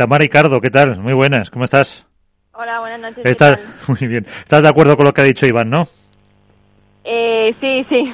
Tamara 0.00 0.22
Ricardo, 0.22 0.62
¿qué 0.62 0.70
tal? 0.70 0.98
Muy 0.98 1.12
buenas, 1.12 1.50
¿cómo 1.50 1.66
estás? 1.66 2.06
Hola, 2.52 2.80
buenas 2.80 3.00
noches. 3.00 3.22
¿Estás, 3.22 3.60
muy 3.86 4.08
bien. 4.08 4.24
¿Estás 4.24 4.62
de 4.62 4.68
acuerdo 4.70 4.96
con 4.96 5.04
lo 5.04 5.12
que 5.12 5.20
ha 5.20 5.24
dicho 5.24 5.44
Iván, 5.44 5.68
no? 5.68 5.86
Eh, 7.04 7.54
sí, 7.60 7.84
sí, 7.86 8.10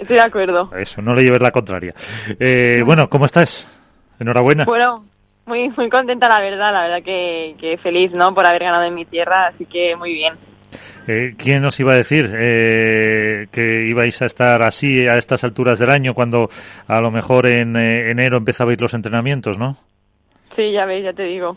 estoy 0.00 0.16
de 0.16 0.20
acuerdo. 0.20 0.68
Eso, 0.76 1.00
no 1.00 1.14
le 1.14 1.22
lleves 1.22 1.40
la 1.40 1.52
contraria. 1.52 1.94
Eh, 2.40 2.82
bueno, 2.84 3.08
¿cómo 3.08 3.26
estás? 3.26 3.70
Enhorabuena. 4.18 4.64
Bueno, 4.64 5.04
muy, 5.46 5.68
muy 5.76 5.88
contenta, 5.88 6.26
la 6.28 6.40
verdad, 6.40 6.72
la 6.72 6.82
verdad 6.88 7.04
que, 7.04 7.54
que 7.56 7.78
feliz, 7.78 8.10
¿no? 8.10 8.34
Por 8.34 8.44
haber 8.44 8.64
ganado 8.64 8.82
en 8.86 8.94
mi 8.96 9.04
tierra, 9.04 9.46
así 9.46 9.64
que 9.66 9.94
muy 9.94 10.14
bien. 10.14 10.34
Eh, 11.06 11.34
¿Quién 11.38 11.64
os 11.64 11.78
iba 11.78 11.92
a 11.92 11.98
decir 11.98 12.32
eh, 12.36 13.46
que 13.52 13.86
ibais 13.86 14.20
a 14.22 14.26
estar 14.26 14.60
así 14.64 15.06
a 15.06 15.18
estas 15.18 15.44
alturas 15.44 15.78
del 15.78 15.90
año 15.90 16.14
cuando 16.14 16.48
a 16.88 17.00
lo 17.00 17.12
mejor 17.12 17.46
en 17.46 17.76
eh, 17.76 18.10
enero 18.10 18.38
empezabais 18.38 18.80
los 18.80 18.94
entrenamientos, 18.94 19.56
no? 19.56 19.78
Sí, 20.56 20.72
ya 20.72 20.84
veis, 20.86 21.04
ya 21.04 21.12
te 21.12 21.24
digo. 21.24 21.56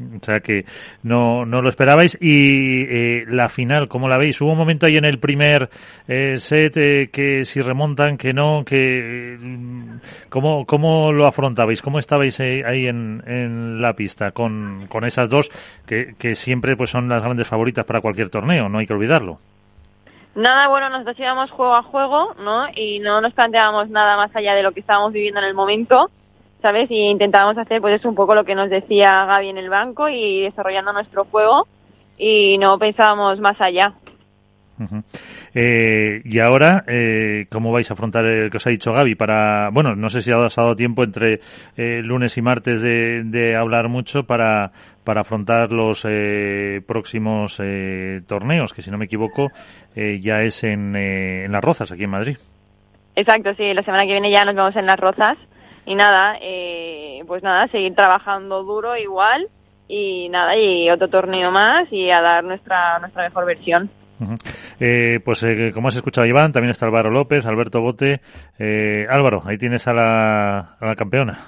O 0.00 0.24
sea 0.24 0.40
que 0.40 0.64
no, 1.02 1.44
no 1.44 1.62
lo 1.62 1.68
esperabais. 1.68 2.16
Y 2.20 2.82
eh, 2.82 3.24
la 3.28 3.48
final, 3.48 3.88
¿cómo 3.88 4.08
la 4.08 4.18
veis? 4.18 4.40
Hubo 4.40 4.52
un 4.52 4.58
momento 4.58 4.86
ahí 4.86 4.96
en 4.96 5.04
el 5.04 5.18
primer 5.18 5.70
eh, 6.08 6.38
set 6.38 6.76
eh, 6.76 7.10
que 7.12 7.44
si 7.44 7.60
remontan, 7.60 8.16
que 8.16 8.32
no, 8.32 8.64
que 8.64 9.36
mm, 9.38 9.96
¿cómo, 10.28 10.66
cómo 10.66 11.12
lo 11.12 11.26
afrontabais? 11.26 11.82
¿Cómo 11.82 11.98
estabais 11.98 12.40
eh, 12.40 12.62
ahí 12.66 12.86
en, 12.86 13.22
en 13.26 13.80
la 13.80 13.94
pista 13.94 14.32
con, 14.32 14.86
con 14.88 15.04
esas 15.04 15.28
dos 15.28 15.50
que, 15.86 16.14
que 16.18 16.34
siempre 16.34 16.76
pues 16.76 16.90
son 16.90 17.08
las 17.08 17.22
grandes 17.22 17.48
favoritas 17.48 17.84
para 17.84 18.00
cualquier 18.00 18.30
torneo? 18.30 18.68
No 18.68 18.78
hay 18.78 18.86
que 18.86 18.94
olvidarlo. 18.94 19.38
Nada, 20.34 20.68
bueno, 20.68 20.88
nosotros 20.88 21.18
íbamos 21.18 21.50
juego 21.50 21.74
a 21.74 21.82
juego, 21.82 22.34
¿no? 22.42 22.66
Y 22.74 23.00
no 23.00 23.20
nos 23.20 23.34
planteábamos 23.34 23.90
nada 23.90 24.16
más 24.16 24.34
allá 24.34 24.54
de 24.54 24.62
lo 24.62 24.72
que 24.72 24.80
estábamos 24.80 25.12
viviendo 25.12 25.40
en 25.40 25.46
el 25.46 25.54
momento. 25.54 26.10
¿Sabes? 26.62 26.90
Y 26.90 27.10
intentábamos 27.10 27.58
hacer 27.58 27.80
pues 27.80 28.00
es 28.00 28.04
un 28.06 28.14
poco 28.14 28.34
lo 28.34 28.44
que 28.44 28.54
nos 28.54 28.70
decía 28.70 29.26
Gaby 29.26 29.50
en 29.50 29.58
el 29.58 29.68
banco 29.68 30.08
y 30.08 30.42
desarrollando 30.42 30.92
nuestro 30.92 31.24
juego 31.24 31.66
y 32.16 32.56
no 32.58 32.78
pensábamos 32.78 33.40
más 33.40 33.60
allá. 33.60 33.92
Uh 34.78 34.84
-huh. 34.84 35.04
eh, 35.54 36.22
y 36.24 36.38
ahora, 36.40 36.82
eh, 36.88 37.44
¿cómo 37.52 37.72
vais 37.72 37.90
a 37.90 37.94
afrontar 37.94 38.24
el 38.24 38.50
que 38.50 38.56
os 38.56 38.66
ha 38.66 38.70
dicho 38.70 38.90
Gaby? 38.92 39.14
Para, 39.16 39.68
bueno, 39.70 39.94
no 39.94 40.08
sé 40.08 40.22
si 40.22 40.32
ha 40.32 40.36
dado 40.36 40.74
tiempo 40.74 41.04
entre 41.04 41.40
eh, 41.76 42.00
lunes 42.02 42.38
y 42.38 42.42
martes 42.42 42.80
de, 42.80 43.22
de, 43.24 43.54
hablar 43.54 43.88
mucho 43.88 44.22
para, 44.24 44.72
para 45.04 45.20
afrontar 45.20 45.72
los 45.72 46.06
eh, 46.08 46.80
próximos 46.86 47.60
eh, 47.62 48.22
torneos, 48.26 48.72
que 48.72 48.82
si 48.82 48.90
no 48.90 48.96
me 48.96 49.04
equivoco 49.04 49.48
eh, 49.94 50.18
ya 50.20 50.40
es 50.40 50.64
en, 50.64 50.96
eh, 50.96 51.44
en 51.44 51.52
Las 51.52 51.62
Rozas, 51.62 51.92
aquí 51.92 52.04
en 52.04 52.10
Madrid. 52.10 52.36
Exacto, 53.14 53.52
sí, 53.54 53.74
la 53.74 53.82
semana 53.82 54.06
que 54.06 54.12
viene 54.12 54.30
ya 54.30 54.44
nos 54.44 54.54
vemos 54.54 54.74
en 54.74 54.86
Las 54.86 54.98
Rozas 54.98 55.36
y 55.86 55.94
nada, 55.94 56.36
eh, 56.40 57.22
pues 57.26 57.42
nada, 57.42 57.66
seguir 57.68 57.94
trabajando 57.94 58.62
duro 58.62 58.96
igual 58.96 59.48
y 59.88 60.28
nada, 60.28 60.56
y 60.56 60.90
otro 60.90 61.08
torneo 61.08 61.50
más 61.50 61.92
y 61.92 62.10
a 62.10 62.20
dar 62.20 62.44
nuestra, 62.44 62.98
nuestra 62.98 63.24
mejor 63.24 63.46
versión. 63.46 63.90
Uh 64.20 64.24
-huh. 64.24 64.38
eh, 64.78 65.20
pues 65.24 65.42
eh, 65.42 65.72
como 65.74 65.88
has 65.88 65.96
escuchado 65.96 66.26
Iván, 66.26 66.52
también 66.52 66.70
está 66.70 66.86
Álvaro 66.86 67.10
López, 67.10 67.44
Alberto 67.44 67.80
Bote. 67.80 68.20
Eh, 68.58 69.06
Álvaro, 69.10 69.42
ahí 69.44 69.58
tienes 69.58 69.86
a 69.88 69.92
la, 69.92 70.58
a 70.80 70.86
la 70.86 70.94
campeona. 70.94 71.40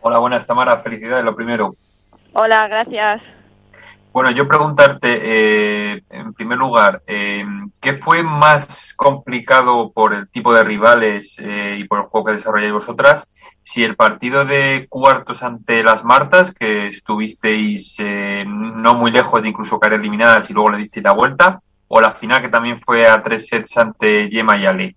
Hola, 0.00 0.18
buenas 0.20 0.46
Tamara, 0.46 0.78
felicidades, 0.78 1.24
lo 1.24 1.34
primero. 1.34 1.74
Hola, 2.32 2.68
gracias. 2.68 3.35
Bueno, 4.16 4.30
yo 4.30 4.48
preguntarte, 4.48 5.20
eh, 5.22 6.02
en 6.08 6.32
primer 6.32 6.56
lugar, 6.56 7.02
eh, 7.06 7.44
¿qué 7.82 7.92
fue 7.92 8.22
más 8.22 8.94
complicado 8.94 9.92
por 9.92 10.14
el 10.14 10.30
tipo 10.30 10.54
de 10.54 10.64
rivales 10.64 11.36
eh, 11.38 11.76
y 11.78 11.84
por 11.84 11.98
el 11.98 12.06
juego 12.06 12.24
que 12.24 12.32
desarrolláis 12.32 12.72
vosotras? 12.72 13.28
Si 13.62 13.84
el 13.84 13.94
partido 13.94 14.46
de 14.46 14.86
cuartos 14.88 15.42
ante 15.42 15.84
las 15.84 16.02
Martas, 16.02 16.50
que 16.50 16.86
estuvisteis 16.86 17.96
eh, 17.98 18.46
no 18.46 18.94
muy 18.94 19.10
lejos 19.10 19.42
de 19.42 19.50
incluso 19.50 19.78
caer 19.78 19.92
eliminadas 19.92 20.48
y 20.48 20.54
luego 20.54 20.70
le 20.70 20.78
disteis 20.78 21.04
la 21.04 21.12
vuelta, 21.12 21.60
o 21.86 22.00
la 22.00 22.12
final 22.12 22.40
que 22.40 22.48
también 22.48 22.80
fue 22.80 23.06
a 23.06 23.22
tres 23.22 23.46
sets 23.46 23.76
ante 23.76 24.30
Yema 24.30 24.56
y 24.56 24.64
Ali. 24.64 24.96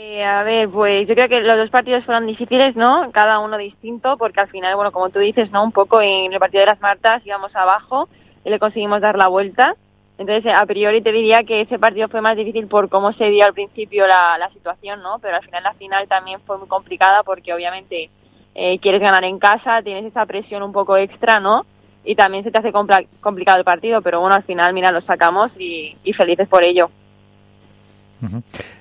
Eh, 0.00 0.22
a 0.22 0.44
ver, 0.44 0.68
pues 0.68 1.08
yo 1.08 1.14
creo 1.16 1.28
que 1.28 1.40
los 1.40 1.56
dos 1.56 1.70
partidos 1.70 2.04
fueron 2.04 2.24
difíciles, 2.24 2.76
¿no? 2.76 3.10
Cada 3.10 3.40
uno 3.40 3.58
distinto, 3.58 4.16
porque 4.16 4.38
al 4.38 4.48
final, 4.48 4.76
bueno, 4.76 4.92
como 4.92 5.10
tú 5.10 5.18
dices, 5.18 5.50
¿no? 5.50 5.64
Un 5.64 5.72
poco 5.72 6.00
en 6.00 6.32
el 6.32 6.38
partido 6.38 6.60
de 6.60 6.66
las 6.66 6.80
Martas 6.80 7.26
íbamos 7.26 7.54
abajo 7.56 8.08
y 8.44 8.50
le 8.50 8.60
conseguimos 8.60 9.00
dar 9.00 9.18
la 9.18 9.26
vuelta. 9.26 9.74
Entonces, 10.16 10.54
a 10.56 10.64
priori 10.66 11.02
te 11.02 11.10
diría 11.10 11.42
que 11.42 11.62
ese 11.62 11.80
partido 11.80 12.06
fue 12.08 12.20
más 12.20 12.36
difícil 12.36 12.68
por 12.68 12.88
cómo 12.88 13.12
se 13.14 13.28
dio 13.28 13.44
al 13.44 13.54
principio 13.54 14.06
la, 14.06 14.48
situación, 14.52 15.02
¿no? 15.02 15.18
Pero 15.18 15.34
al 15.34 15.42
final 15.42 15.64
la 15.64 15.74
final 15.74 16.06
también 16.06 16.40
fue 16.46 16.58
muy 16.58 16.68
complicada 16.68 17.24
porque 17.24 17.52
obviamente 17.52 18.08
eh, 18.54 18.78
quieres 18.78 19.00
ganar 19.00 19.24
en 19.24 19.40
casa, 19.40 19.82
tienes 19.82 20.04
esa 20.04 20.24
presión 20.26 20.62
un 20.62 20.72
poco 20.72 20.96
extra, 20.96 21.40
¿no? 21.40 21.66
Y 22.04 22.14
también 22.14 22.44
se 22.44 22.52
te 22.52 22.58
hace 22.58 22.70
compl 22.70 23.08
complicado 23.20 23.58
el 23.58 23.64
partido, 23.64 24.00
pero 24.00 24.20
bueno, 24.20 24.36
al 24.36 24.44
final, 24.44 24.72
mira, 24.74 24.92
lo 24.92 25.00
sacamos 25.00 25.50
y, 25.58 25.96
felices 26.16 26.46
por 26.46 26.62
ello. 26.62 26.88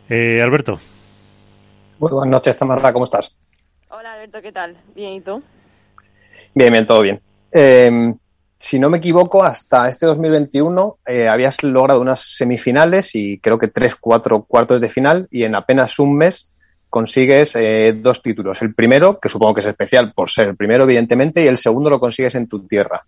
Eh, 0.10 0.40
Alberto. 0.44 0.80
Muy 2.00 2.12
buenas 2.12 2.32
noches, 2.32 2.58
Tamarra, 2.58 2.94
¿cómo 2.94 3.06
estás? 3.06 3.38
Hola, 3.90 4.14
Alberto, 4.14 4.40
¿qué 4.42 4.52
tal? 4.52 4.78
Bien, 4.94 5.14
¿y 5.14 5.22
tú? 5.22 5.42
Bien, 6.54 6.72
bien, 6.72 6.86
todo 6.86 7.02
bien. 7.02 7.20
Eh, 7.52 8.14
si 8.60 8.78
no 8.78 8.90
me 8.92 9.00
equivoco, 9.00 9.44
hasta 9.44 9.90
este 9.90 10.06
2021 10.06 10.98
eh, 11.08 11.28
habías 11.28 11.64
logrado 11.64 12.00
unas 12.00 12.22
semifinales 12.22 13.16
y 13.16 13.40
creo 13.40 13.58
que 13.58 13.70
tres, 13.70 13.96
cuatro 13.96 14.44
cuartos 14.44 14.80
de 14.80 14.90
final 14.90 15.28
y 15.32 15.44
en 15.44 15.56
apenas 15.56 15.98
un 15.98 16.16
mes 16.18 16.52
consigues 16.90 17.56
eh, 17.56 17.94
dos 17.96 18.22
títulos. 18.22 18.62
El 18.62 18.76
primero, 18.76 19.20
que 19.20 19.30
supongo 19.30 19.56
que 19.56 19.62
es 19.62 19.68
especial 19.68 20.14
por 20.14 20.30
ser 20.30 20.50
el 20.50 20.56
primero, 20.56 20.84
evidentemente, 20.84 21.44
y 21.44 21.48
el 21.48 21.58
segundo 21.58 21.90
lo 21.90 22.00
consigues 22.00 22.36
en 22.36 22.48
tu 22.48 22.68
tierra. 22.68 23.06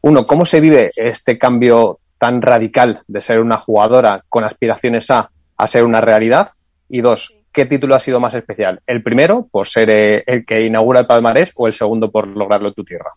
Uno, 0.00 0.26
¿cómo 0.26 0.46
se 0.46 0.60
vive 0.60 0.90
este 0.96 1.36
cambio 1.36 1.98
tan 2.16 2.40
radical 2.40 3.02
de 3.06 3.20
ser 3.20 3.40
una 3.40 3.58
jugadora 3.58 4.24
con 4.30 4.44
aspiraciones 4.44 5.10
a, 5.10 5.30
a 5.56 5.68
ser 5.68 5.84
una 5.84 6.00
realidad? 6.00 6.48
Y 6.88 7.02
dos, 7.02 7.39
¿qué 7.52 7.66
título 7.66 7.94
ha 7.94 8.00
sido 8.00 8.20
más 8.20 8.34
especial? 8.34 8.80
¿El 8.86 9.02
primero, 9.02 9.46
por 9.50 9.66
ser 9.68 9.90
eh, 9.90 10.24
el 10.26 10.44
que 10.44 10.62
inaugura 10.62 11.00
el 11.00 11.06
palmarés, 11.06 11.52
o 11.54 11.66
el 11.66 11.72
segundo, 11.72 12.10
por 12.10 12.26
lograrlo 12.26 12.68
en 12.68 12.74
tu 12.74 12.84
tierra? 12.84 13.10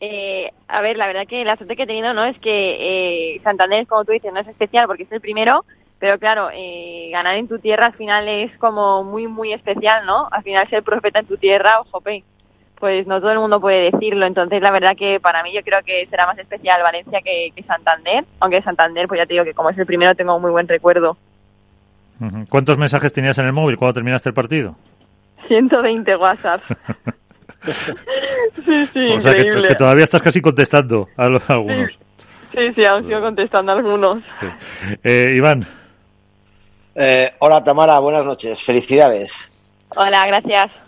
Eh, 0.00 0.50
a 0.68 0.82
ver, 0.82 0.98
la 0.98 1.06
verdad 1.06 1.26
que 1.26 1.44
la 1.44 1.56
suerte 1.56 1.76
que 1.76 1.84
he 1.84 1.86
tenido 1.86 2.12
no 2.12 2.24
es 2.24 2.38
que 2.40 3.36
eh, 3.36 3.40
Santander, 3.42 3.86
como 3.86 4.04
tú 4.04 4.12
dices, 4.12 4.32
no 4.32 4.40
es 4.40 4.48
especial 4.48 4.86
porque 4.86 5.04
es 5.04 5.12
el 5.12 5.20
primero, 5.20 5.64
pero 5.98 6.18
claro, 6.18 6.50
eh, 6.52 7.08
ganar 7.10 7.36
en 7.36 7.48
tu 7.48 7.58
tierra 7.58 7.86
al 7.86 7.94
final 7.94 8.28
es 8.28 8.56
como 8.58 9.04
muy, 9.04 9.26
muy 9.26 9.52
especial, 9.54 10.04
¿no? 10.04 10.28
Al 10.30 10.42
final 10.42 10.68
ser 10.68 10.82
profeta 10.82 11.20
en 11.20 11.26
tu 11.26 11.38
tierra, 11.38 11.80
ojo, 11.80 12.02
pues 12.02 13.06
no 13.06 13.18
todo 13.18 13.32
el 13.32 13.38
mundo 13.38 13.62
puede 13.62 13.90
decirlo, 13.90 14.26
entonces 14.26 14.60
la 14.60 14.70
verdad 14.70 14.94
que 14.94 15.20
para 15.20 15.42
mí 15.42 15.54
yo 15.54 15.62
creo 15.62 15.82
que 15.82 16.06
será 16.10 16.26
más 16.26 16.36
especial 16.36 16.82
Valencia 16.82 17.22
que, 17.22 17.52
que 17.56 17.62
Santander, 17.62 18.26
aunque 18.40 18.60
Santander, 18.60 19.08
pues 19.08 19.20
ya 19.20 19.26
te 19.26 19.32
digo 19.32 19.44
que 19.44 19.54
como 19.54 19.70
es 19.70 19.78
el 19.78 19.86
primero 19.86 20.14
tengo 20.14 20.36
un 20.36 20.42
muy 20.42 20.50
buen 20.50 20.68
recuerdo. 20.68 21.16
¿Cuántos 22.48 22.78
mensajes 22.78 23.12
tenías 23.12 23.38
en 23.38 23.46
el 23.46 23.52
móvil 23.52 23.76
cuando 23.76 23.94
terminaste 23.94 24.28
el 24.28 24.34
partido? 24.34 24.76
120 25.48 26.16
WhatsApp. 26.16 26.62
sí, 28.64 28.86
sí, 28.92 29.08
o 29.12 29.20
sea 29.20 29.34
que, 29.34 29.66
que, 29.68 29.74
todavía 29.74 30.04
estás 30.04 30.22
casi 30.22 30.40
contestando 30.40 31.08
a, 31.16 31.28
los, 31.28 31.48
a 31.50 31.54
algunos. 31.54 31.92
Sí, 31.92 31.98
sí, 32.54 32.72
sí, 32.74 32.84
aún 32.84 33.04
sigo 33.04 33.20
contestando 33.20 33.72
a 33.72 33.74
algunos. 33.76 34.22
Sí. 34.40 34.46
Eh, 35.02 35.32
Iván. 35.34 35.66
Eh, 36.94 37.32
hola 37.40 37.64
Tamara, 37.64 37.98
buenas 37.98 38.24
noches, 38.24 38.62
felicidades. 38.62 39.50
Hola, 39.96 40.26
gracias. 40.26 40.83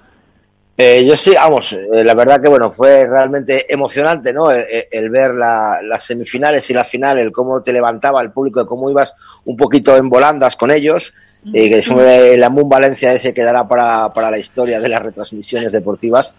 Eh, 0.78 1.06
yo 1.06 1.16
sí, 1.16 1.32
vamos, 1.34 1.72
eh, 1.72 2.04
la 2.04 2.12
verdad 2.12 2.40
que 2.40 2.48
bueno, 2.48 2.70
fue 2.70 3.06
realmente 3.06 3.72
emocionante, 3.72 4.30
¿no? 4.30 4.50
El, 4.50 4.66
el 4.90 5.08
ver 5.08 5.32
la, 5.32 5.80
las 5.82 6.04
semifinales 6.04 6.68
y 6.68 6.74
la 6.74 6.84
final, 6.84 7.18
el 7.18 7.32
cómo 7.32 7.62
te 7.62 7.72
levantaba 7.72 8.20
el 8.20 8.30
público, 8.30 8.60
el 8.60 8.66
cómo 8.66 8.90
ibas 8.90 9.14
un 9.46 9.56
poquito 9.56 9.96
en 9.96 10.10
volandas 10.10 10.54
con 10.54 10.70
ellos, 10.70 11.14
y 11.44 11.70
que 11.70 11.80
fue 11.80 12.36
la 12.36 12.50
Moon 12.50 12.68
Valencia 12.68 13.12
ese 13.12 13.32
quedará 13.32 13.68
para, 13.68 14.12
para 14.12 14.30
la 14.32 14.38
historia 14.38 14.80
de 14.80 14.88
las 14.88 15.00
retransmisiones 15.00 15.72
deportivas. 15.72 16.34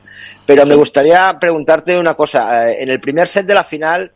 Pero 0.45 0.65
me 0.65 0.75
gustaría 0.75 1.37
preguntarte 1.39 1.97
una 1.97 2.13
cosa, 2.13 2.71
en 2.71 2.89
el 2.89 2.99
primer 2.99 3.29
set 3.29 3.45
de 3.45 3.53
la 3.53 3.63
final, 3.63 4.11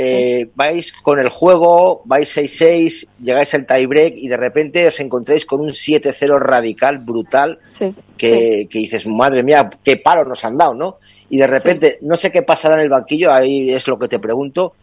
eh, 0.00 0.48
vais 0.54 0.92
con 1.02 1.18
el 1.18 1.28
juego, 1.28 2.02
vais 2.04 2.36
6-6, 2.36 3.08
llegáis 3.20 3.52
al 3.54 3.66
tiebreak 3.66 4.14
y 4.16 4.28
de 4.28 4.36
repente 4.36 4.86
os 4.86 5.00
encontráis 5.00 5.44
con 5.44 5.58
un 5.60 5.70
7-0 5.70 6.38
radical, 6.38 6.98
brutal, 6.98 7.58
sí, 7.80 7.92
que, 8.16 8.68
dices, 8.70 9.08
madre 9.08 9.42
mía, 9.42 9.68
qué 9.82 9.96
palo 9.96 10.24
nos 10.24 10.44
han 10.44 10.56
dado, 10.56 10.74
¿no? 10.74 10.98
Y 11.30 11.36
de 11.38 11.48
repente, 11.48 11.98
no 12.02 12.16
sé 12.16 12.30
qué 12.30 12.42
pasará 12.42 12.76
en 12.76 12.82
el 12.82 12.90
banquillo, 12.90 13.32
ahí 13.32 13.72
es 13.72 13.88
lo 13.88 13.98
que 13.98 14.06
te 14.06 14.20
pregunto, 14.20 14.74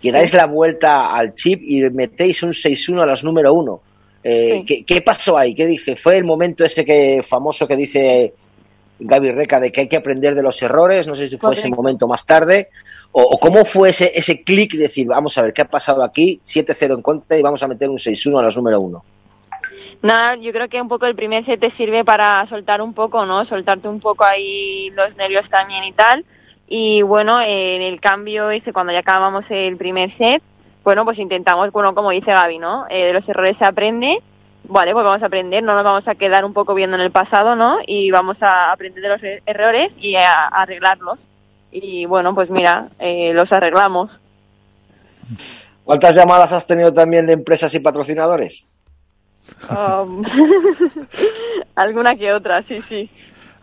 que 0.00 0.10
dais 0.10 0.32
la 0.32 0.46
vuelta 0.46 1.14
al 1.14 1.34
chip 1.34 1.60
y 1.62 1.82
metéis 1.90 2.42
un 2.42 2.52
6-1 2.52 3.02
a 3.02 3.06
las 3.06 3.22
número 3.24 3.52
1. 3.52 3.80
Eh, 4.24 4.62
¿qué, 4.66 4.84
¿qué, 4.84 5.02
pasó 5.02 5.36
ahí? 5.36 5.54
¿Qué 5.54 5.66
dije? 5.66 5.96
¿Fue 5.96 6.16
el 6.16 6.24
momento 6.24 6.64
ese 6.64 6.82
que 6.82 7.20
famoso 7.22 7.68
que 7.68 7.76
dice 7.76 8.32
Gaby 9.06 9.32
Reca 9.32 9.60
de 9.60 9.72
que 9.72 9.82
hay 9.82 9.88
que 9.88 9.96
aprender 9.96 10.34
de 10.34 10.42
los 10.42 10.62
errores? 10.62 11.06
No 11.06 11.16
sé 11.16 11.28
si 11.28 11.36
fue 11.36 11.54
ese 11.54 11.68
momento 11.68 12.06
más 12.06 12.24
tarde. 12.24 12.68
O, 13.12 13.22
o 13.22 13.38
cómo 13.38 13.64
fue 13.64 13.90
ese, 13.90 14.10
ese 14.14 14.42
clic 14.42 14.72
de 14.72 14.84
decir, 14.84 15.06
vamos 15.06 15.36
a 15.36 15.42
ver 15.42 15.52
qué 15.52 15.62
ha 15.62 15.68
pasado 15.68 16.02
aquí, 16.02 16.40
7-0 16.44 16.94
en 16.94 17.02
contra 17.02 17.36
y 17.36 17.42
vamos 17.42 17.62
a 17.62 17.68
meter 17.68 17.90
un 17.90 17.98
6-1 17.98 18.38
a 18.38 18.42
las 18.42 18.56
número 18.56 18.80
1. 18.80 19.04
Nada, 20.02 20.34
yo 20.36 20.50
creo 20.52 20.68
que 20.68 20.82
un 20.82 20.88
poco 20.88 21.06
el 21.06 21.14
primer 21.14 21.44
set 21.44 21.60
te 21.60 21.70
sirve 21.76 22.04
para 22.04 22.44
soltar 22.48 22.82
un 22.82 22.92
poco, 22.92 23.24
¿no? 23.24 23.44
Soltarte 23.44 23.86
un 23.86 24.00
poco 24.00 24.24
ahí 24.24 24.90
los 24.90 25.14
nervios 25.16 25.48
también 25.48 25.84
y 25.84 25.92
tal. 25.92 26.24
Y 26.66 27.02
bueno, 27.02 27.40
en 27.40 27.82
el 27.82 28.00
cambio 28.00 28.50
ese, 28.50 28.72
cuando 28.72 28.92
ya 28.92 29.00
acabamos 29.00 29.44
el 29.50 29.76
primer 29.76 30.16
set, 30.16 30.42
bueno, 30.82 31.04
pues 31.04 31.18
intentamos, 31.18 31.70
bueno, 31.70 31.94
como 31.94 32.10
dice 32.10 32.32
Gaby, 32.32 32.58
¿no? 32.58 32.86
Eh, 32.90 33.04
de 33.06 33.12
los 33.12 33.28
errores 33.28 33.56
se 33.58 33.64
aprende. 33.64 34.18
Vale, 34.64 34.92
pues 34.92 35.04
vamos 35.04 35.22
a 35.22 35.26
aprender, 35.26 35.62
no 35.62 35.74
nos 35.74 35.84
vamos 35.84 36.06
a 36.06 36.14
quedar 36.14 36.44
un 36.44 36.52
poco 36.52 36.74
viendo 36.74 36.96
en 36.96 37.02
el 37.02 37.10
pasado, 37.10 37.56
¿no? 37.56 37.78
Y 37.86 38.10
vamos 38.10 38.36
a 38.40 38.72
aprender 38.72 39.02
de 39.02 39.08
los 39.08 39.22
er-, 39.22 39.42
errores 39.46 39.92
y 39.98 40.14
a, 40.14 40.46
arreglarlos. 40.46 41.18
Y 41.70 42.06
bueno, 42.06 42.34
pues 42.34 42.48
mira, 42.50 42.88
eh, 42.98 43.32
los 43.34 43.50
arreglamos. 43.52 44.10
¿Cuántas 45.84 46.14
llamadas 46.14 46.52
has 46.52 46.66
tenido 46.66 46.92
también 46.92 47.26
de 47.26 47.32
empresas 47.32 47.74
y 47.74 47.80
patrocinadores? 47.80 48.64
Um, 49.68 50.22
alguna 51.74 52.14
que 52.14 52.32
otra, 52.32 52.62
sí, 52.62 52.80
sí. 52.88 53.10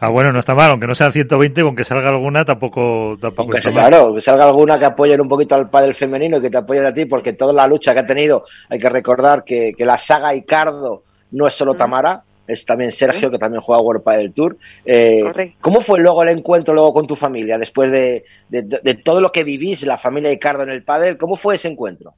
Ah, 0.01 0.07
bueno, 0.09 0.31
no 0.31 0.39
está 0.39 0.55
mal, 0.55 0.71
aunque 0.71 0.87
no 0.87 0.95
sean 0.95 1.11
120, 1.11 1.61
con 1.61 1.75
que 1.75 1.83
salga 1.83 2.09
alguna 2.09 2.45
tampoco, 2.45 3.17
tampoco 3.19 3.57
está 3.57 3.69
mal. 3.69 3.89
Claro, 3.89 4.13
que 4.13 4.21
salga 4.21 4.45
alguna 4.45 4.79
que 4.79 4.85
apoye 4.85 5.19
un 5.19 5.27
poquito 5.27 5.55
al 5.55 5.69
padre 5.69 5.93
femenino 5.93 6.37
y 6.37 6.41
que 6.41 6.49
te 6.49 6.57
apoye 6.57 6.85
a 6.87 6.93
ti, 6.93 7.05
porque 7.05 7.33
toda 7.33 7.51
la 7.51 7.67
lucha 7.67 7.93
que 7.93 7.99
ha 7.99 8.05
tenido, 8.05 8.45
hay 8.69 8.79
que 8.79 8.89
recordar 8.89 9.43
que, 9.43 9.73
la 9.79 9.97
saga 9.97 10.33
Icardo 10.33 11.03
no 11.31 11.47
es 11.47 11.53
solo 11.53 11.73
mm. 11.73 11.77
Tamara, 11.77 12.23
es 12.47 12.65
también 12.65 12.93
Sergio, 12.93 13.29
que 13.29 13.37
también 13.37 13.61
juega 13.61 13.81
World 13.81 14.01
Padel 14.01 14.33
Tour. 14.33 14.57
Eh, 14.85 15.53
¿Cómo 15.59 15.81
fue 15.81 15.99
luego 15.99 16.23
el 16.23 16.29
encuentro 16.29 16.73
luego 16.73 16.93
con 16.93 17.05
tu 17.05 17.15
familia, 17.15 17.57
después 17.57 17.91
de, 17.91 18.23
de, 18.47 18.93
todo 18.95 19.19
lo 19.19 19.31
que 19.31 19.43
vivís, 19.43 19.85
la 19.85 19.97
familia 19.97 20.31
Icardo 20.31 20.63
en 20.63 20.69
el 20.69 20.83
padel? 20.83 21.17
¿Cómo 21.17 21.35
fue 21.35 21.55
ese 21.55 21.67
encuentro? 21.67 22.13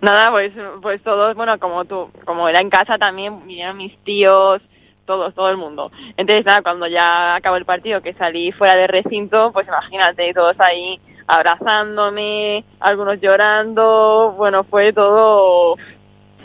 Nada, 0.00 0.30
pues, 0.30 0.52
pues 0.80 1.02
todos, 1.02 1.36
bueno, 1.36 1.58
como 1.58 1.84
tú, 1.84 2.10
como 2.24 2.48
era 2.48 2.60
en 2.60 2.70
casa 2.70 2.98
también, 2.98 3.46
vinieron 3.46 3.76
mis 3.76 3.96
tíos, 4.04 4.62
todos, 5.08 5.34
todo 5.34 5.48
el 5.48 5.56
mundo. 5.56 5.90
Entonces, 6.18 6.44
nada, 6.44 6.60
cuando 6.62 6.86
ya 6.86 7.34
acabó 7.34 7.56
el 7.56 7.64
partido, 7.64 8.02
que 8.02 8.12
salí 8.12 8.52
fuera 8.52 8.76
del 8.76 8.88
recinto, 8.88 9.50
pues 9.52 9.66
imagínate, 9.66 10.34
todos 10.34 10.54
ahí 10.60 11.00
abrazándome, 11.26 12.64
algunos 12.78 13.20
llorando, 13.20 14.34
bueno, 14.36 14.64
fue 14.64 14.92
todo 14.92 15.76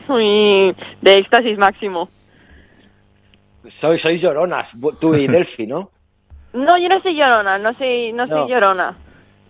muy 0.07 0.75
de 1.01 1.11
éxtasis 1.11 1.57
máximo. 1.57 2.09
Soy, 3.67 3.97
sois 3.97 4.21
lloronas, 4.21 4.75
tú 4.99 5.13
y 5.13 5.27
Delphi, 5.35 5.67
¿no? 5.67 5.91
No, 6.53 6.77
yo 6.77 6.87
no 6.87 7.01
soy 7.01 7.15
llorona, 7.15 7.57
no 7.57 7.73
soy, 7.73 8.13
no 8.13 8.27
soy 8.27 8.49
llorona. 8.49 8.97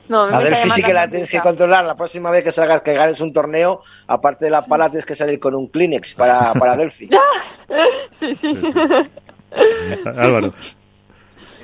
No, 0.10 0.24
a 0.24 0.40
Delphi 0.40 0.70
sí 0.70 0.84
que 0.84 0.94
la 0.94 1.08
tienes 1.08 1.30
que 1.30 1.40
controlar. 1.40 1.86
La 1.86 1.96
próxima 1.96 2.30
vez 2.30 2.44
que 2.44 2.52
salgas, 2.52 2.82
que 2.82 2.94
ganes 2.94 3.22
un 3.22 3.32
torneo, 3.32 3.82
aparte 4.08 4.46
de 4.46 4.52
la 4.52 4.66
pala, 4.66 4.90
tienes 4.90 5.06
que 5.06 5.16
salir 5.16 5.40
con 5.40 5.56
un 5.56 5.68
Kleenex 5.68 6.16
para, 6.16 6.54
para 6.54 6.76
Delphi. 6.78 7.10
Sí, 8.20 8.38
sí. 8.42 8.58
Álvaro. 10.06 10.54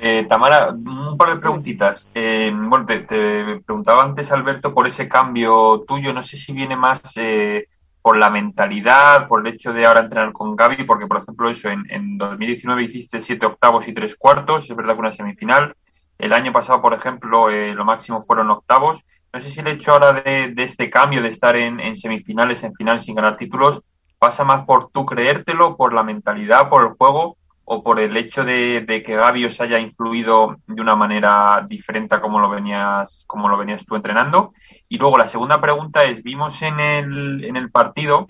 Eh, 0.02 0.24
Tamara, 0.28 0.70
un 0.70 1.16
par 1.18 1.30
de 1.30 1.40
preguntitas. 1.40 2.08
Eh, 2.14 2.52
bueno, 2.54 2.86
te, 2.86 3.60
preguntaba 3.60 4.02
antes, 4.02 4.32
Alberto, 4.32 4.72
por 4.72 4.86
ese 4.86 5.08
cambio 5.08 5.84
tuyo. 5.86 6.12
No 6.12 6.22
sé 6.22 6.36
si 6.36 6.52
viene 6.52 6.76
más 6.76 7.02
eh, 7.16 7.66
por 8.00 8.16
la 8.16 8.30
mentalidad, 8.30 9.26
por 9.26 9.46
el 9.46 9.54
hecho 9.54 9.72
de 9.72 9.84
ahora 9.84 10.00
entrenar 10.00 10.32
con 10.32 10.56
Gaby, 10.56 10.84
porque, 10.84 11.06
por 11.06 11.18
ejemplo, 11.18 11.50
eso, 11.50 11.68
en, 11.68 11.84
en 11.90 12.16
2019 12.16 12.84
hiciste 12.84 13.20
siete 13.20 13.46
octavos 13.46 13.88
y 13.88 13.92
tres 13.92 14.16
cuartos, 14.16 14.70
es 14.70 14.76
verdad 14.76 14.94
que 14.94 15.00
una 15.00 15.10
semifinal. 15.10 15.74
El 16.20 16.34
año 16.34 16.52
pasado, 16.52 16.82
por 16.82 16.92
ejemplo, 16.92 17.48
eh, 17.48 17.74
lo 17.74 17.86
máximo 17.86 18.22
fueron 18.22 18.50
octavos. 18.50 19.02
No 19.32 19.40
sé 19.40 19.50
si 19.50 19.60
el 19.60 19.68
hecho 19.68 19.92
ahora 19.92 20.12
de, 20.12 20.52
este 20.56 20.90
cambio, 20.90 21.22
de 21.22 21.28
estar 21.28 21.56
en, 21.56 21.94
semifinales, 21.94 22.62
en 22.62 22.74
final 22.74 22.98
sin 22.98 23.14
ganar 23.14 23.36
títulos, 23.36 23.82
pasa 24.20 24.44
más 24.44 24.66
por 24.66 24.90
tú 24.90 25.06
creértelo, 25.06 25.76
por 25.76 25.92
la 25.92 26.04
mentalidad, 26.04 26.68
por 26.68 26.82
el 26.82 26.94
juego 26.94 27.36
o 27.64 27.82
por 27.82 27.98
el 28.00 28.16
hecho 28.16 28.44
de, 28.44 28.84
que 29.04 29.16
Gaby 29.16 29.46
os 29.46 29.60
haya 29.60 29.78
influido 29.78 30.56
de 30.66 30.82
una 30.82 30.94
manera 30.94 31.64
diferente 31.66 32.14
a 32.16 32.20
como 32.20 32.38
lo 32.38 32.50
venías, 32.50 33.24
como 33.26 33.48
lo 33.48 33.56
venías 33.56 33.86
tú 33.86 33.96
entrenando. 33.96 34.52
Y 34.88 34.98
luego 34.98 35.16
la 35.16 35.26
segunda 35.26 35.60
pregunta 35.60 36.04
es, 36.04 36.22
vimos 36.22 36.60
en 36.62 36.80
el, 36.80 37.44
en 37.44 37.56
el 37.56 37.70
partido, 37.70 38.26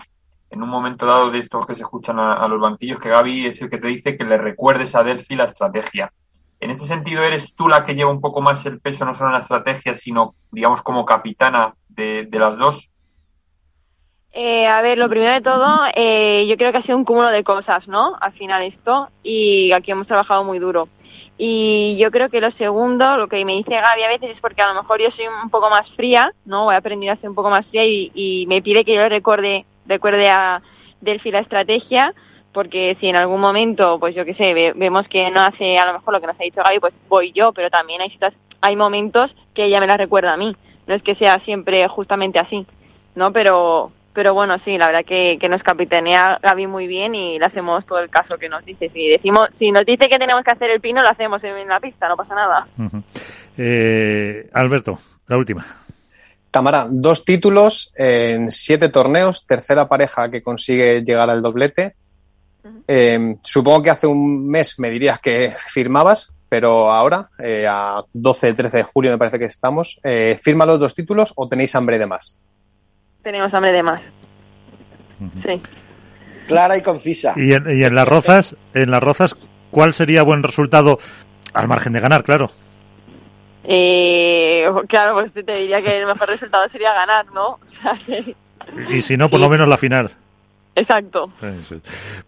en 0.51 0.61
un 0.61 0.69
momento 0.69 1.05
dado 1.05 1.31
de 1.31 1.39
estos 1.39 1.65
que 1.65 1.75
se 1.75 1.81
escuchan 1.81 2.19
a, 2.19 2.47
los 2.47 2.61
banquillos, 2.61 2.99
que 2.99 3.09
Gaby 3.09 3.47
es 3.47 3.61
el 3.61 3.69
que 3.69 3.79
te 3.79 3.87
dice 3.87 4.15
que 4.15 4.25
le 4.25 4.37
recuerdes 4.37 4.93
a 4.93 5.03
Delphi 5.03 5.35
la 5.35 5.45
estrategia. 5.45 6.13
En 6.59 6.69
ese 6.69 6.85
sentido, 6.85 7.23
¿eres 7.23 7.55
tú 7.55 7.67
la 7.67 7.83
que 7.83 7.95
lleva 7.95 8.11
un 8.11 8.21
poco 8.21 8.41
más 8.41 8.63
el 8.67 8.79
peso, 8.79 9.03
no 9.03 9.15
solo 9.15 9.29
en 9.29 9.33
la 9.33 9.39
estrategia, 9.39 9.95
sino, 9.95 10.35
digamos, 10.51 10.83
como 10.83 11.03
capitana 11.03 11.73
de, 11.89 12.29
las 12.31 12.57
dos? 12.57 12.90
Eh, 14.33 14.65
a 14.65 14.81
ver, 14.81 14.97
lo 14.97 15.09
primero 15.09 15.33
de 15.33 15.41
todo, 15.41 15.81
eh, 15.93 16.45
yo 16.47 16.55
creo 16.55 16.71
que 16.71 16.77
ha 16.77 16.83
sido 16.83 16.97
un 16.97 17.03
cúmulo 17.03 17.27
de 17.27 17.43
cosas, 17.43 17.85
¿no? 17.87 18.15
Al 18.19 18.31
final 18.33 18.63
esto, 18.63 19.09
y 19.23 19.73
aquí 19.73 19.91
hemos 19.91 20.07
trabajado 20.07 20.43
muy 20.43 20.57
duro. 20.59 20.87
Y 21.37 21.97
yo 21.97 22.11
creo 22.11 22.29
que 22.29 22.39
lo 22.39 22.51
segundo, 22.51 23.17
lo 23.17 23.27
que 23.27 23.43
me 23.43 23.53
dice 23.53 23.71
Gaby 23.71 24.03
a 24.03 24.07
veces 24.07 24.31
es 24.31 24.39
porque 24.39 24.61
a 24.61 24.73
lo 24.73 24.81
mejor 24.81 25.01
yo 25.01 25.09
soy 25.11 25.25
un 25.27 25.49
poco 25.49 25.69
más 25.69 25.89
fría, 25.95 26.31
¿no? 26.45 26.71
He 26.71 26.75
aprendido 26.75 27.11
a 27.11 27.17
ser 27.17 27.29
un 27.29 27.35
poco 27.35 27.49
más 27.49 27.65
fría 27.67 27.85
y, 27.85 28.11
y 28.13 28.45
me 28.47 28.61
pide 28.61 28.85
que 28.85 28.95
yo 28.95 29.09
recuerde, 29.09 29.65
recuerde 29.85 30.29
a 30.29 30.61
Delphi 31.01 31.31
la 31.31 31.39
estrategia, 31.39 32.13
porque 32.53 32.95
si 32.99 33.07
en 33.07 33.17
algún 33.17 33.41
momento, 33.41 33.99
pues 33.99 34.15
yo 34.15 34.23
qué 34.23 34.35
sé, 34.35 34.53
vemos 34.75 35.07
que 35.09 35.29
no 35.31 35.41
hace 35.41 35.77
a 35.77 35.85
lo 35.85 35.93
mejor 35.93 36.13
lo 36.13 36.21
que 36.21 36.27
nos 36.27 36.39
ha 36.39 36.43
dicho 36.43 36.61
Gaby, 36.63 36.79
pues 36.79 36.93
voy 37.09 37.31
yo, 37.33 37.51
pero 37.51 37.69
también 37.69 38.01
hay 38.01 38.17
hay 38.61 38.75
momentos 38.75 39.31
que 39.55 39.65
ella 39.65 39.79
me 39.79 39.87
la 39.87 39.97
recuerda 39.97 40.33
a 40.33 40.37
mí. 40.37 40.55
No 40.87 40.93
es 40.93 41.03
que 41.03 41.15
sea 41.15 41.39
siempre 41.39 41.87
justamente 41.87 42.39
así, 42.39 42.65
¿no? 43.15 43.33
Pero 43.33 43.91
pero 44.13 44.33
bueno, 44.33 44.57
sí, 44.65 44.77
la 44.77 44.87
verdad 44.87 45.05
que, 45.05 45.37
que 45.39 45.49
nos 45.49 45.63
capitanea 45.63 46.39
Gaby 46.41 46.67
muy 46.67 46.87
bien 46.87 47.15
y 47.15 47.39
le 47.39 47.45
hacemos 47.45 47.85
todo 47.85 47.99
el 47.99 48.09
caso 48.09 48.37
que 48.37 48.49
nos 48.49 48.63
dice. 48.65 48.89
Si 48.89 49.07
decimos, 49.07 49.49
si 49.57 49.71
nos 49.71 49.85
dice 49.85 50.09
que 50.09 50.19
tenemos 50.19 50.43
que 50.43 50.51
hacer 50.51 50.69
el 50.69 50.81
pino, 50.81 51.01
lo 51.01 51.09
hacemos 51.09 51.43
en 51.43 51.67
la 51.67 51.79
pista, 51.79 52.07
no 52.07 52.17
pasa 52.17 52.35
nada. 52.35 52.67
eh, 53.57 54.47
Alberto, 54.53 54.99
la 55.27 55.37
última. 55.37 55.65
Tamara, 56.51 56.87
dos 56.89 57.23
títulos 57.23 57.93
en 57.95 58.51
siete 58.51 58.89
torneos, 58.89 59.47
tercera 59.47 59.87
pareja 59.87 60.29
que 60.29 60.43
consigue 60.43 61.01
llegar 61.01 61.29
al 61.29 61.41
doblete. 61.41 61.95
Eh, 62.87 63.35
supongo 63.41 63.81
que 63.81 63.89
hace 63.89 64.07
un 64.07 64.47
mes 64.47 64.77
me 64.77 64.89
dirías 64.89 65.19
que 65.21 65.53
firmabas, 65.57 66.35
pero 66.49 66.91
ahora, 66.91 67.29
eh, 67.39 67.65
a 67.65 68.03
12-13 68.13 68.71
de 68.71 68.83
julio 68.83 69.11
me 69.11 69.17
parece 69.17 69.39
que 69.39 69.45
estamos, 69.45 70.01
eh, 70.03 70.37
¿firma 70.41 70.65
los 70.65 70.81
dos 70.81 70.93
títulos 70.93 71.31
o 71.37 71.47
tenéis 71.47 71.73
hambre 71.75 71.97
de 71.97 72.05
más? 72.05 72.37
Tenemos 73.23 73.53
hambre 73.53 73.71
de 73.71 73.83
más. 73.83 74.01
Sí. 75.45 75.61
Clara 76.47 76.77
y 76.77 76.81
concisa. 76.81 77.33
¿Y 77.35 77.53
en, 77.53 77.95
las 77.95 78.07
rozas, 78.07 78.55
en 78.73 78.91
las 78.91 79.01
rozas, 79.01 79.35
cuál 79.69 79.93
sería 79.93 80.23
buen 80.23 80.43
resultado 80.43 80.99
al 81.53 81.67
margen 81.67 81.93
de 81.93 81.99
ganar, 81.99 82.23
claro? 82.23 82.49
claro, 84.87 85.13
pues 85.13 85.33
te 85.33 85.55
diría 85.55 85.81
que 85.81 85.99
el 85.99 86.07
mejor 86.07 86.27
resultado 86.27 86.67
sería 86.69 86.93
ganar, 86.93 87.27
¿no? 87.31 87.59
y 88.89 89.01
si 89.01 89.17
no, 89.17 89.29
por 89.29 89.39
lo 89.39 89.49
menos 89.49 89.67
la 89.67 89.77
final. 89.77 90.11
Exacto. 90.75 91.31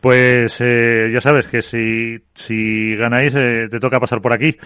Pues 0.02 0.60
eh, 0.62 1.10
ya 1.12 1.22
sabes 1.22 1.48
que 1.48 1.62
si, 1.62 2.18
si 2.34 2.96
ganáis 2.96 3.34
eh, 3.36 3.68
te 3.70 3.80
toca 3.80 4.00
pasar 4.00 4.22
por 4.22 4.34
aquí 4.34 4.58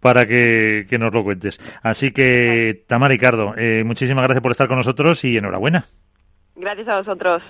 para 0.00 0.24
que, 0.24 0.86
nos 0.98 1.14
lo 1.14 1.22
cuentes. 1.22 1.58
Así 1.82 2.10
que, 2.10 2.84
Tamara 2.86 3.12
Ricardo, 3.12 3.54
eh, 3.56 3.84
muchísimas 3.84 4.24
gracias 4.24 4.42
por 4.42 4.50
estar 4.50 4.66
con 4.66 4.78
nosotros 4.78 5.22
y 5.24 5.36
enhorabuena. 5.36 5.84
Gracias 6.56 6.88
a 6.88 6.98
vosotros. 6.98 7.42